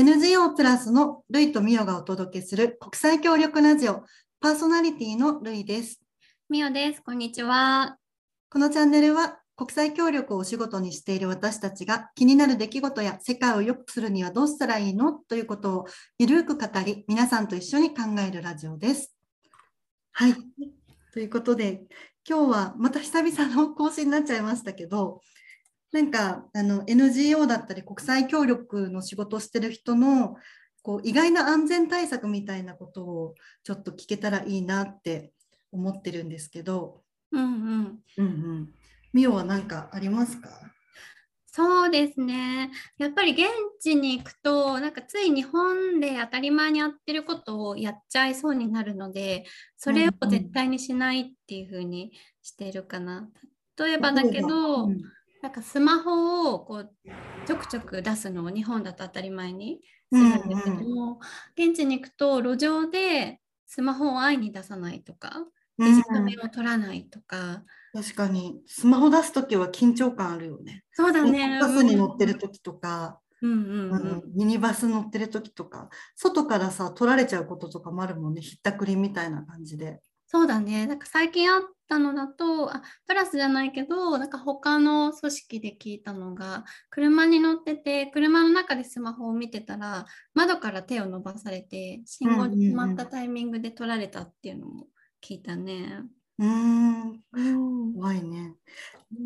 [0.00, 4.04] NGO プラスのルイとミオがお届けする国際協力ラジオ
[4.40, 6.00] パーソナリティのルイです。
[6.48, 7.02] みおです。
[7.02, 7.96] こんにちは。
[8.48, 15.14] このチャンネルは国際協力をお仕事にしている私たちが気になる出来事や世界を良くするにはどうしたらいいの？
[15.14, 15.86] ということを
[16.16, 19.16] ゆるく語り皆さんと一緒に考えるラジオです。
[20.12, 20.34] はい。
[21.12, 21.82] ということで
[22.24, 25.22] 今日はまた久々の更新になっちゃいましたけど
[25.92, 30.36] なんかあの NGO だったり国際協力の仕事をしてる人の
[30.82, 35.32] こう意外な安全対策みたいなことをちょっと聞けたらいいなって
[35.72, 37.02] 思ってるんですけど、
[37.32, 37.98] うんうん。
[38.16, 38.68] うんうん、
[39.12, 40.50] ミオは何かありますか？
[41.46, 42.70] そうですね。
[42.98, 43.48] やっぱり現
[43.80, 49.44] 地に行くと、なんかつい日本で当たり前にやってることをやっちゃいそうになるので、
[49.76, 53.28] それを絶対にしないっていう風にしてるかな。
[53.76, 55.02] 例えばだけど、うん
[55.40, 56.94] なんかスマホをこう
[57.44, 59.80] ちょくちょく出すのを日本だと当たり前に
[60.12, 61.20] するんですけども、
[61.56, 65.46] 現地に行くと路上でスマホを安易に出さないとか、
[65.78, 68.60] デジカメを撮らないとか、確かに。
[68.66, 70.84] スマホ出すときは緊張感あるよね。
[70.92, 71.58] そうだね。
[71.60, 73.98] バスに乗ってるときとか、うんうんううん。
[74.18, 75.88] ん、ミニバス乗ってるときとか。
[76.14, 78.42] 外からさ取られちゃうこととかもあるもんね。
[78.42, 80.00] ひったくりみたいな感じで。
[80.30, 80.86] そうだね。
[80.86, 94.88] なんか最近あったのだと、あプラスじゃないけど、なんか他の組織で聞いたのが、車に乗ってて、車の中でスマホを見てたら、窓から手を伸ばされて、信号に止まったタイミングで取られたっていうのも
[95.24, 96.02] 聞いたね。
[96.38, 97.20] うん
[97.94, 98.54] 怖いね。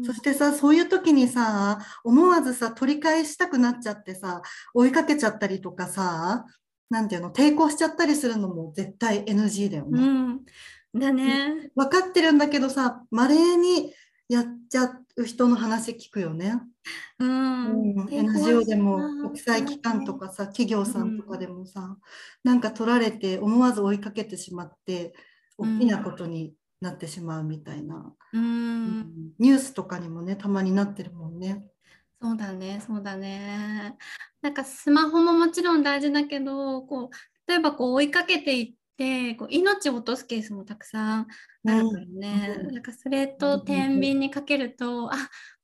[0.04, 4.40] そしてさそういう時にさ思わずさ取り返したくなっちゃってさ
[4.72, 6.46] 追いかけちゃったりとかさ
[6.88, 10.02] なんていうの抵抗しちゃったりするのも絶対 NG だよね。
[10.02, 10.40] うん、
[10.94, 11.70] だね。
[11.74, 13.92] 分かってるんだけどさ稀に
[14.28, 16.54] やっちゃう人の話聞くよね。
[17.18, 17.94] うん。
[17.96, 21.96] うん、NGO でも国際機関とかさ企業さんとかでもさ、
[22.42, 25.14] なんか取られて思わず追いかけてしまって
[25.58, 29.32] 大きなことになってしまうみたいな、ううんん。
[29.38, 31.64] ニュースとかにもねたまになってるもんね。
[32.20, 33.96] そうだね、そうだね。
[34.40, 41.26] なんかスマホももちろん大事だけど、こう例えばこう追いかけていって、こう命を落とすケースもたくさん
[41.66, 42.56] あるからね。
[42.60, 42.74] うん。
[42.74, 45.16] なんかそれと天秤にかけると、あ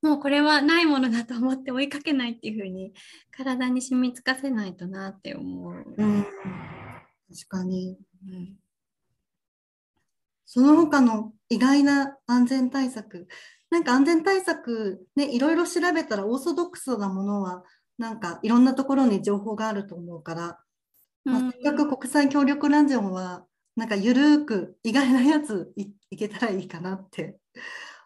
[0.02, 2.92] もうこれはないものだと思って追いかけないっていう風に
[3.30, 5.94] 体に染みつかせないとなって思う。
[5.96, 7.98] うん、確かに。
[8.26, 8.56] うん
[10.50, 13.28] その他の意外な安全対策。
[13.70, 17.64] なんか安全対策ねいろいろ調べたらオーソドックスなものは
[17.98, 20.58] なんかいろんなところに情報があると思うから
[21.28, 21.52] まあ、うん。
[21.52, 23.44] せっかく国際協力ラジオは
[23.76, 27.38] なんかゆるーく意外なやついいけたらいいかなって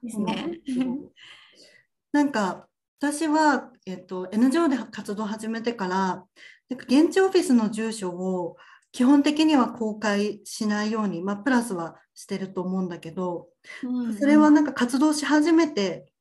[0.03, 0.27] 思う。
[0.27, 0.97] ですね。
[2.12, 2.69] なんか
[2.99, 6.25] 私は、えっと、NGO で活動を始めてから
[6.69, 8.56] なんか現地オフィスの住所を
[8.93, 13.49] 基本的には公開しないように、まあ、プラスはしてると思うんだけど
[13.83, 14.15] うん。
[14.19, 16.12] それはなんか活動し始めて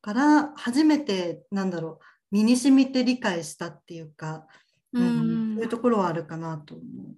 [0.00, 4.46] から初めてなんだろう身に染みて理解したっていうか、
[4.92, 7.16] うんそういうところはあるかなと思う。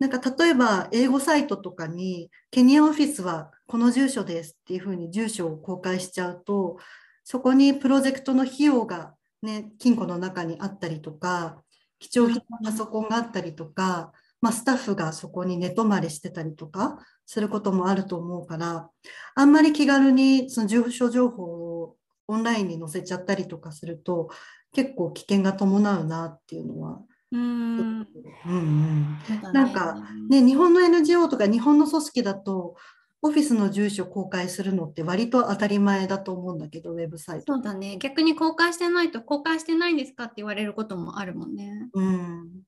[0.00, 6.78] なんか例えば英語サイトとかにケニアオフィスはこの住所ですっていうふうに住所を公開しちゃうと
[7.24, 11.62] そこにプロジェクトの費用が、ね、金庫の中にあったりとか
[11.98, 18.88] 貴重品のパソコンがあったりとか、まあ、スタッフがそこに寝泊まりしてたりとかすることもあると思うから
[19.34, 21.96] あんまり気軽にその住所情報を
[22.28, 24.28] オンラインに載せちゃったりとかすると
[24.72, 27.00] 結構危険が伴うなっていうのは。
[27.30, 28.06] うん
[28.46, 29.18] うん
[29.52, 29.96] なんか
[30.30, 32.74] ね、日本の NGO とか日本の組織だと
[33.20, 37.54] オフィスの住所公開するのって割と当たり前だと思うんだけどウェブサイト。
[37.54, 37.98] そうだね。
[37.98, 41.88] 逆に公開してないと、公開してないんですかって言われることもあるもんね。
[41.92, 42.62] うん、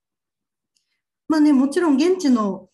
[1.29, 2.69] まあねもちろん現地の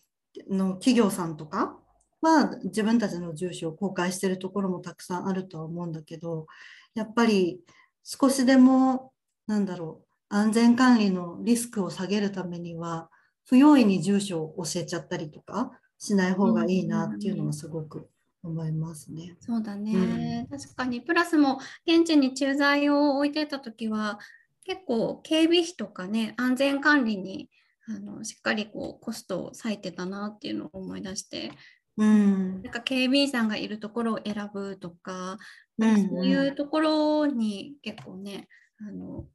[0.49, 1.79] の企業さんとか
[2.21, 6.45] は自分たちの住所を公開してるところもたくさんあるとは思うんだけど
[6.93, 7.59] やっぱり
[8.03, 9.13] 少しでも
[9.47, 13.09] なんだろう安全管理のリスクを下げるためには
[13.45, 18.09] 不用意に住所を教えちゃったりとかしない方がいいなっていうのはすごく
[18.43, 19.35] 思いますね。
[19.39, 20.47] そうだね。
[20.49, 21.01] 確かに。
[21.01, 24.19] プラスも現地に駐在を置いてた時は、
[24.63, 27.49] 結構警備費とかね、安全管理に
[27.87, 31.51] あのしっかりこうコストを割いてたなっていうのを思い出して、
[31.95, 35.37] うんなんか警備員さんがいるところを選ぶとか、
[35.77, 38.47] うんそういうところに結構ね、
[38.79, 39.25] あの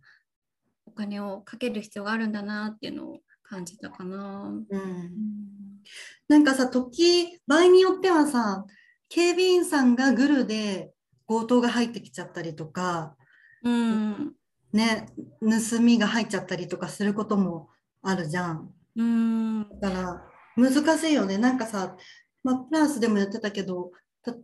[0.92, 4.48] お金をかける必要があるんだなっていうのを感じたかな。
[4.48, 5.10] うんうん
[6.28, 8.64] なんかさ時場合によってはさ
[9.08, 10.92] 警備員さんがグルで
[11.26, 13.16] 強盗が入ってきちゃったりとか
[13.64, 14.32] うん、
[14.72, 15.06] ね
[15.40, 17.68] 盗みが入っちゃったりとかすることも
[18.02, 18.72] あるじゃん。
[18.96, 20.22] うんだから
[20.56, 21.38] 難しいよね。
[21.38, 21.96] なんかさ、
[22.44, 23.90] まあ、プランスでもやってたけど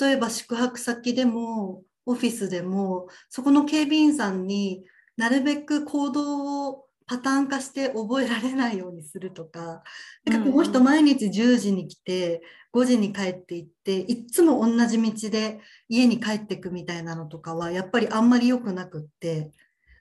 [0.01, 4.83] 例えば宿泊先でもオフィスでもそこの警備員さんに
[5.19, 9.83] なるべく行動をパターン化して覚えられないようにするとか
[10.25, 12.43] なんかこの人毎日10時に来て
[12.73, 19.51] 5時に帰っていっていっつも同じ道で家に帰ってくみたいなのとかはやっぱりあんまり良くなくって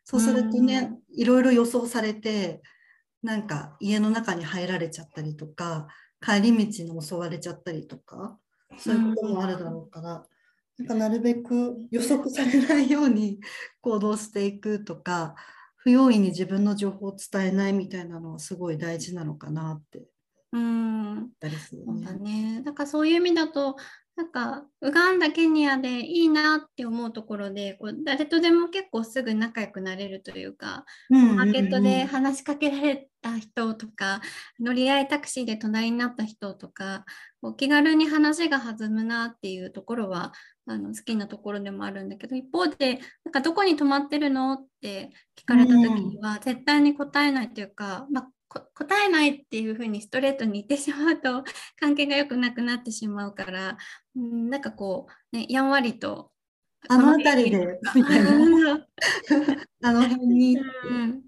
[0.04, 2.62] そうするとねいろいろ予想されて
[3.24, 5.88] なんか家の中に入られちゃったりとか
[6.22, 8.38] 帰り道に襲われちゃったりとか
[8.78, 10.26] そういうこともあるだろうから、
[10.78, 13.40] なんかなるべく予測されないように
[13.82, 15.36] 行動していくとか
[15.78, 20.04] 不用意に自分の情報を伝えないみたいなのはすごい大事なのかなって
[20.54, 22.58] うんたりするそうだね。
[22.58, 22.62] ね。
[22.64, 23.76] だからそういう意味だと、
[24.16, 34.22] なんかウガンダ、ケニアでいいなって思うところで、こう誰とでも結構すぐ仲良くなれるというか、うんマーケットでうん話しかけられた人とか、
[34.60, 37.06] 乗り合いタクシーで隣になった人とか、
[37.42, 40.34] こう気軽に話が弾むなっていうところは
[40.68, 51.44] あの好きなところでもあるんだけど、一方で、なんかどこに泊まってるのって聞かれた時には、絶対に答えないというか、まあこ答えないっていうふうにストレートに言ってしまうと
[51.80, 53.78] 関係が良くなくなってしまうから、
[54.16, 56.32] うん、なんかこう、ね、やんわりと。
[56.90, 58.88] あの辺りでみたいなな。
[59.84, 61.24] あの辺にうん、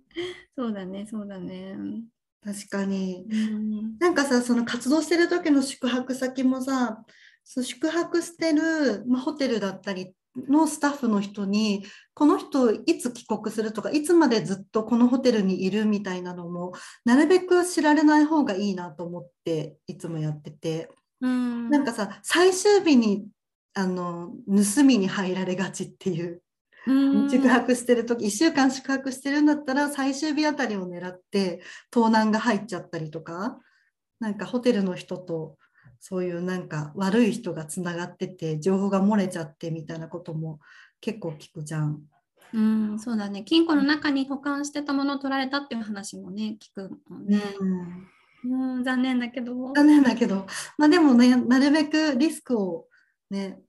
[0.56, 1.76] そうだね、そうだね。
[2.42, 7.04] 確かにうん、なんかさその活動してる時の宿泊先もさ
[7.46, 10.14] 宿泊してる、まあ、ホテルだったり
[10.48, 11.84] のスタッフの人に
[12.14, 16.74] この人いつ帰国するとかいつまでずっとこのホテルにいるみたいなのも
[17.06, 20.90] なるべく知られない方がいいなと思っていつもやってて。
[21.22, 23.28] うん、なんかさ最終日に
[23.74, 26.42] あの盗みに入られがちっていう。
[26.88, 33.60] うん、宿泊してる時1週間宿泊してるんだったら最終日あたりを狙って盗難が入っちゃったりとか
[34.22, 35.58] なんかホテルの人と
[36.00, 40.60] そういうなんか悪い人がつながってて情報が漏れちゃってみたいなことも
[41.02, 42.02] 結構聞くじゃん。
[42.52, 43.44] うん、そうだね。
[43.44, 47.40] 金庫の中に保管してたものを取られたっていう話もね、聞くもんね。
[47.60, 48.08] うん
[48.46, 49.74] うん、残念だけど。
[49.74, 50.48] 残念だけど、
[50.78, 52.88] まあ、でもねなるべくリスクを
[53.30, 53.60] ね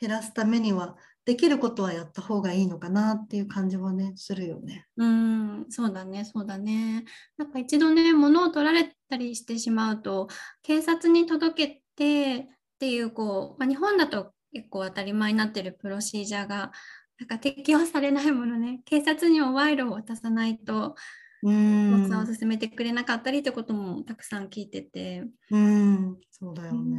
[0.00, 0.96] 減らすためには
[1.26, 4.86] できることはやった方がいいのかなっていう感じはねするよね。
[4.96, 7.04] うん、そうだね、そうだね。
[7.36, 10.28] なんか一度ね、物を取られたりしてしまうと、
[10.62, 12.46] 警察に届けてっ
[12.78, 16.70] ていう、こう、まあ、日本だと結構当たり前になってるプロシージャーが、
[17.18, 20.94] なんか適用されないものね、警察にも賄賂を渡さないと、
[21.42, 25.24] うん交際を進めてくれなかったりってこともたくさん聞いてて。
[25.50, 26.98] うんそうだようね。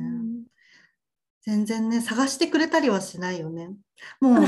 [1.56, 3.70] ん全然ね探してくれたりはしないよね。
[4.20, 4.46] もう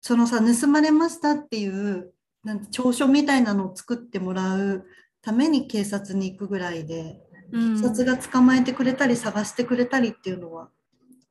[0.00, 2.12] そのさ盗まれましたっていう
[2.44, 4.86] なんて調書みたいなのを作ってもらう
[5.22, 7.20] ために警察に行くぐらいで
[7.52, 10.70] うん警察が捕まえてくれたり探してくれたりっていうのは、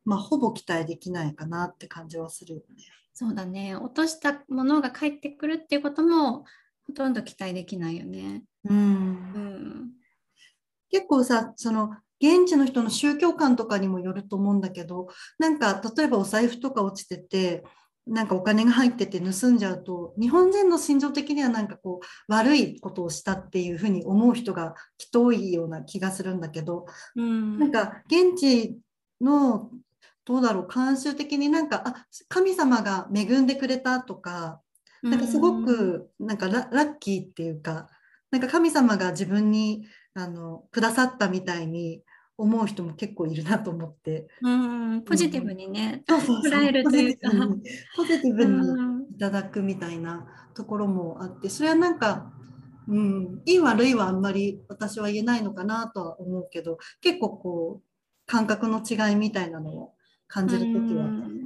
[0.05, 2.83] まあ、ほぼ期待できないかなって感じはするよね。
[3.13, 3.75] そうだね。
[3.75, 6.45] 落としたものが返ってくるっていうことも
[6.87, 8.43] ほとんど期待できないよね。
[8.63, 9.89] うんうん。
[10.91, 15.07] 結構さその現地の人の宗教観とかにもよると思うんだけど
[15.37, 17.63] なんか例えばお財布とか落ちてて
[18.09, 28.77] なんかお金が入ってて盗んじゃうと日本人の心情的にはなんかこう悪いことをしたっていうふうに思う人がきっと多いような気がするんだけどうん、なんか現地
[29.21, 29.69] の
[30.25, 34.61] どうだろう慣習的になんかあ神様が恵んでくれたとか
[35.01, 37.87] なんかすごくなんかララッキーっていうか
[38.31, 42.01] なんか神様が自分にあのくださったみたいに
[42.39, 44.27] 思う人も結構いるなと思って。
[44.41, 46.83] うん、ポジティブにね、捉える。
[46.85, 47.29] というか
[47.97, 52.31] ポジティブにいただくみたいなところもあってそれはなんか、
[52.87, 57.83] うん、いい悪いはあんまり私は言えないのかなとは思うけど結構こう
[58.25, 59.93] 感覚の違いみたいなのを
[60.27, 61.45] 感じる時はあったうん。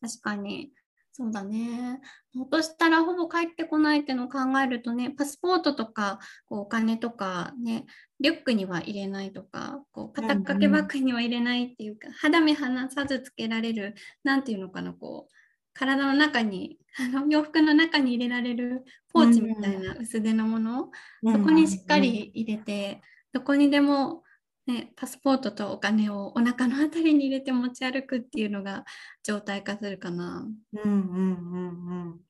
[0.00, 0.72] 確かに。
[1.16, 2.00] そうだね。
[2.36, 7.86] 落としたらほぼ帰ってこないっていうのを考えるとね、パスポートとかこうお金とかね、
[8.18, 13.94] リュックには入れないとか、こう肩掛けバッグには入れないっていうか、肌身離さずつけられる、
[14.24, 15.34] なんていうのかな、こう、
[15.72, 20.90] 体の中に、あの洋服の中に入れられるポーチみたいな薄手のもの、
[21.32, 23.02] そこにしっかり入れて、
[23.32, 24.24] どこにでも、
[24.66, 28.84] ね、パスポートとお金をお腹のあたりに入れて持ち歩くっていうのが
[29.22, 30.48] 状態化するかな。
[30.72, 32.20] うんうんうんうん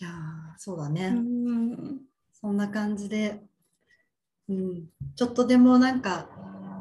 [0.00, 2.00] いやーそうだね、うん。
[2.32, 3.40] そんな感じで、
[4.48, 6.28] うん、ちょっとでもなんか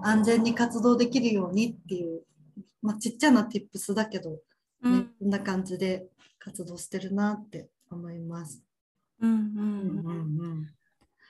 [0.01, 2.24] 安全に活動できるようにっていう、
[2.81, 4.38] まあ、ちっちゃな tips だけど、ね
[4.81, 5.03] うん。
[5.19, 6.07] こんな感じで
[6.39, 8.63] 活動してるなって思います。
[9.19, 9.48] うんううん。
[9.48, 10.67] んうんうん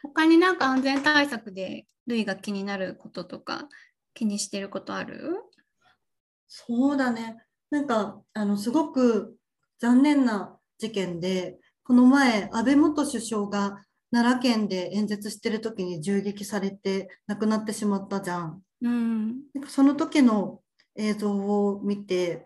[0.04, 3.68] 他になんか安全対策でルイが気になることとか
[4.14, 5.36] 気にしてることある？
[6.48, 7.38] そうだね。
[7.70, 9.38] なんか、あの、すごく
[9.80, 18.62] 残念な事件で、この前、安倍元首相が奈良県で演説してる時に銃撃されて亡くなってしまったじゃん。
[18.82, 20.60] うんなんかその時の
[20.96, 22.46] 映像を見て、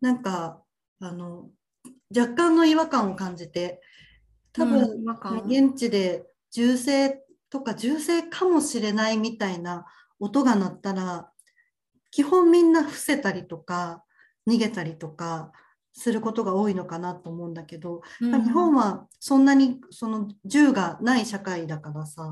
[0.00, 0.62] なんか、
[1.00, 1.50] あの、
[2.16, 3.82] 若干の違和感を感じて、
[4.52, 5.02] 多分、うん
[5.46, 9.84] 現地で銃声とか銃声かもしれないみたいな
[10.20, 11.30] 音が鳴ったら
[12.10, 14.04] 基本みんな伏せたりとか
[14.48, 15.52] 逃げたりとか
[15.92, 22.24] することが多いのかなと思うんだけど、うん日本はそんなにその銃がない社会だからさ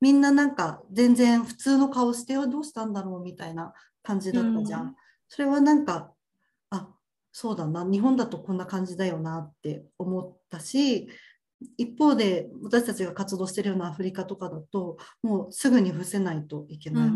[0.00, 4.82] みんななんか全然普通の顔してどうしたんだろうみたいな感じだったじゃん。
[4.82, 4.94] うん
[5.30, 6.10] それはなんか
[6.70, 6.88] あ
[7.32, 11.10] そうだな日本だとこんな感じだよなって思ったし
[11.76, 17.10] 一方で私たちが活動してるようなアフリカとかだともうすぐに伏せないといけない。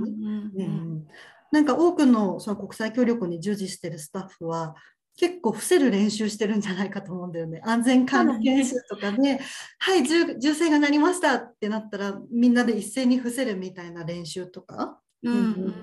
[1.53, 4.75] なんか多くのその国際協力に従事してるスタッフは
[5.17, 7.61] 結構伏せる練習してるんじゃないかと思うんだよね。
[7.65, 9.39] 安全管理研修とかで、
[9.79, 15.75] はい銃、銃声が鳴りましたってなったらみんなで一斉に伏せるみたいな練習とかうんうん。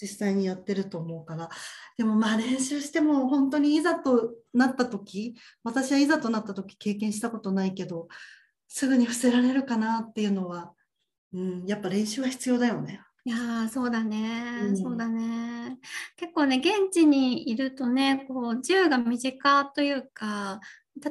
[0.00, 1.48] 実際にやってると思うから。
[1.96, 8.08] でもまあ練習しても本当にいざとなった時私はいざとなった時経験したことないけど
[8.68, 10.72] すぐに伏せられるかなっていうのは、
[11.32, 13.00] うん、やっぱ練習は必要だよね。
[13.26, 14.76] いやーそうだね、うん。
[14.76, 15.78] そうだね。
[16.16, 20.60] 結構ね現地にいるとねこう銃が身近というか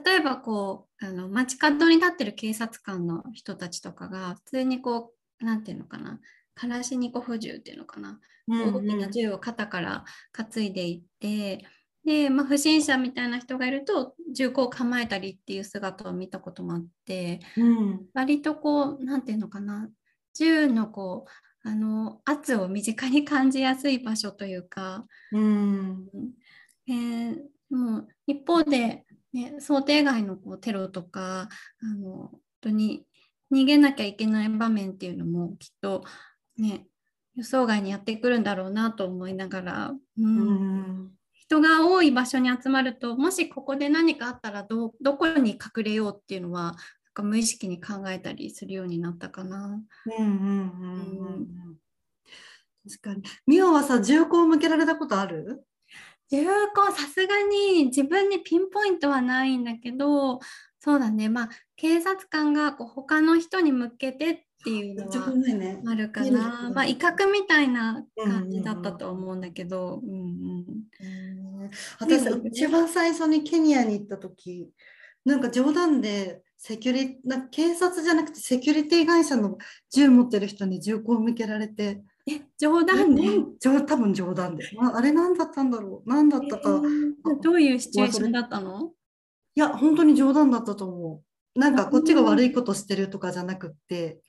[0.06, 6.20] 例えばこうあの街角に立ってる警察官の人たちとかが普通にこうなんていうのかな
[6.56, 11.66] カラシニコフ銃っていうのかな、大きな銃を肩から担いでいって
[12.06, 18.06] で、まあ、不審者みたいな人がいると銃口を構えたりっていう姿を見たこともあってうん。
[18.14, 19.90] 割とこうなんていうのかな。
[20.36, 26.08] 銃のこうあの圧を身近に感じやすい場所というか、うん。
[26.88, 27.38] えー
[27.74, 31.50] もう一方で、ね、想定外のこうテロとか
[31.82, 33.04] あの本当に
[33.52, 36.04] 逃げなきゃいけない場面っていうのもきっと
[36.58, 36.86] ね
[37.36, 40.38] 予想外にやってくるんだろうなと思いながら、うん。
[40.38, 40.52] う
[41.06, 41.12] ん。
[41.34, 46.76] 人が多い場所に集まるともしここで何かあったらどどこに隠れようっていうのはなん
[47.14, 49.82] か無意識に考えたりするようになったかな。
[50.06, 51.78] うんうんうんうんうん。
[52.90, 53.24] 確かに。
[53.46, 55.66] ミオはさ銃口を向けられたことある？
[56.32, 60.40] 重厚さすがに自分にピンポイントはないんだけど
[60.80, 61.30] そうだね。
[61.30, 65.26] まあ警察官がこう他の人に向けてっていうの自は。
[65.92, 70.20] あるかな、まあ、威嚇みたいな感じだったと思うんだけど、うんうん。
[70.20, 74.70] うん私うん一番最初にケニアに行った時
[75.24, 79.58] なんか冗談でセキュリな警察じゃなくてセキュリティ会社の
[79.92, 82.02] 銃持ってる人に銃口を向けられて。
[82.26, 83.22] え冗談で、
[83.60, 86.10] 冗多分冗談で、まあ、あれ何だったんだろう？
[86.10, 88.92] 何だったか、えーどういうシチュエーションだったの？
[89.56, 91.22] いや本当に冗談だったと思
[91.56, 91.60] う。
[91.60, 94.20] なんかこっちが悪いことしてるとかじゃなくって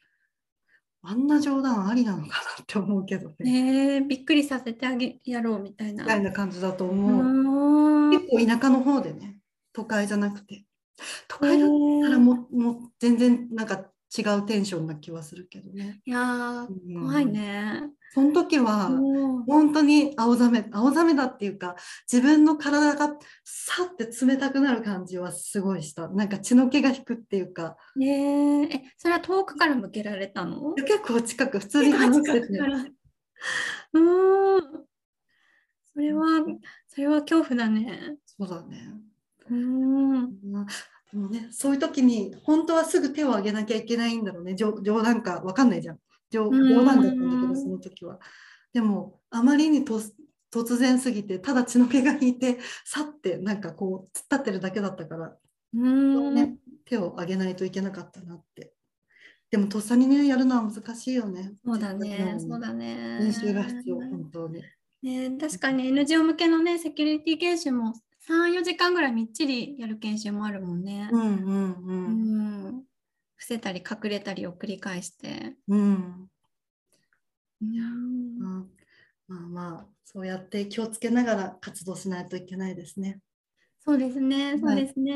[1.06, 2.32] あんな冗談ありなのかな
[2.62, 6.04] って思うけどね、えーびっくりさせてあげやろうみたいな。
[6.04, 6.90] みたいな感じだとう。
[6.90, 9.38] 思う、結構田舎の方でね
[9.72, 10.64] 都会じゃなくて。
[11.28, 11.68] 都会だっ
[12.04, 16.00] たらもうもう全然なんか違うテンションな気はするけどね。
[16.04, 17.00] いやーうん。
[17.00, 17.82] 怖いね。
[18.10, 18.90] その時は
[19.46, 21.74] 本当に青ざめ青ざめだっていうか
[22.10, 26.08] 自分の体がさって冷たくなる感じはすごいした。
[26.08, 27.76] なんか血の気が引くっていうか。
[28.00, 28.04] え。
[28.04, 30.74] ーえそれは遠くから向けられたの？
[30.74, 32.46] 結構近く普通に話してて、
[33.94, 34.84] うーん。
[35.92, 36.44] それは、
[36.88, 38.16] それは恐怖だね。
[38.26, 38.94] そうだね、
[39.50, 40.26] うー
[41.18, 41.26] ん。
[41.26, 45.98] うねそういう時に本当はすぐ手を挙げなきゃいけないんだろうね冗冗談かわかんないじゃん
[46.30, 48.18] 冗談だったんだけどその時は
[48.72, 50.00] でもあまりにと
[50.52, 55.36] 突然すぎてただ血の気が引いてさってなんかこう突っ立ってるだけだったから
[55.74, 56.34] うーん。
[56.34, 58.72] ね、手を挙げないといけなかったなって。
[59.50, 61.52] でもとっさにねやるのは難しいよね。
[61.64, 63.18] そうだね、んそうだね。
[63.20, 64.62] 練習が必要、本当に。
[65.02, 67.92] ね、確かに NGO 向けのね、セキュリティ研修も
[68.26, 71.08] 3、4時間ぐらいみっちりやる研修もあるもんね。
[71.12, 71.84] うんうんう。
[71.86, 72.84] うんん。
[73.36, 75.56] 伏せたり隠れたりを繰り返して。
[75.68, 76.28] うん。
[77.60, 77.88] うん
[78.38, 78.64] まあ
[79.26, 83.20] まあまあ、そうやって気をつけながら活動しないといけないですね。
[83.80, 85.14] そうですね、そうですね。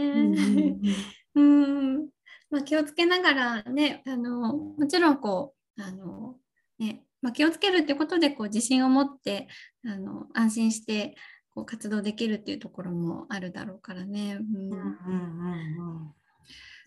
[1.35, 2.09] うん。
[2.51, 6.37] まあ、気をつけながらね、あの、もちろんこう、あの、
[6.79, 9.49] ね、まあ、気をつけるってことでこう自信を持って
[9.85, 11.17] あの安心して
[11.59, 14.39] こう活動できるっていうところもあるだろうからね。
[14.41, 14.73] うん。
[14.73, 15.85] うんうんうん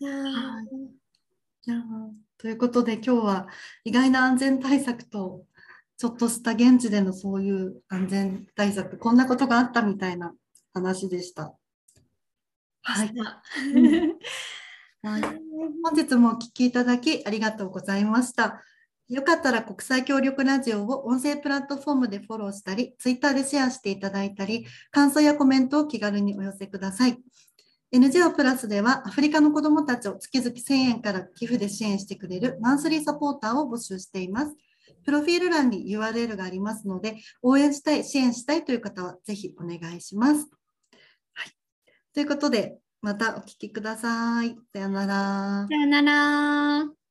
[0.00, 0.08] うん。
[0.08, 0.66] はい。
[1.64, 1.76] いや
[2.38, 3.48] ということで今日は
[3.84, 5.44] 意外な安全対策と
[5.98, 10.34] ちょっとした現地でのそういう安全対策こんなことがあったみたいな
[10.72, 11.54] 話でした。
[12.82, 13.12] はい、
[15.02, 15.22] はい、
[15.84, 18.64] 本日もお聞きいただきありがとうございました。
[19.12, 27.18] よかったら国際協力ラジオを音声プラットフォームでフォローしたり、ツイッターでシェアしていただいたり、感想やコメントを気軽にお寄せください。
[27.90, 34.56] NGO プラスではアフリカの子どもたちを月々1000円から寄付で支援してくれるマンスリーサポーターを募集しています。
[35.04, 40.48] プロフィール欄に URL がありますので、応援したい、支援したいという方はぜひお願いします。
[41.34, 41.52] はい、
[42.14, 44.56] ということで、またお聞きください。
[44.72, 45.66] さよなら。
[45.68, 47.01] さよなら。